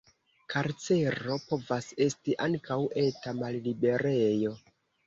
[0.53, 4.61] Karcero povas esti ankaŭ eta malliberejo.